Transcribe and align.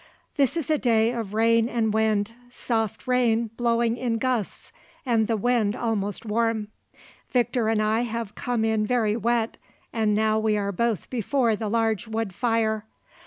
This 0.35 0.57
is 0.57 0.71
a 0.71 0.79
day 0.79 1.11
of 1.11 1.35
rain 1.35 1.69
and 1.69 1.93
wind, 1.93 2.31
soft 2.49 3.05
rain 3.05 3.51
blowing 3.55 3.97
in 3.97 4.17
gusts 4.17 4.73
and 5.05 5.27
the 5.27 5.37
wind 5.37 5.75
almost 5.75 6.25
warm. 6.25 6.69
Victor 7.29 7.69
and 7.69 7.83
I 7.83 7.99
have 7.99 8.33
come 8.33 8.65
in 8.65 8.83
very 8.83 9.15
wet 9.15 9.57
and 9.93 10.15
now 10.15 10.39
we 10.39 10.57
are 10.57 10.71
both 10.71 11.07
before 11.11 11.55
the 11.55 11.69
large 11.69 12.07
wood 12.07 12.33
fire. 12.33 12.87